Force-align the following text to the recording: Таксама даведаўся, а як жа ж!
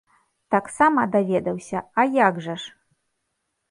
Таксама 0.55 1.05
даведаўся, 1.17 1.85
а 1.99 2.09
як 2.25 2.43
жа 2.49 2.61
ж! 2.65 2.79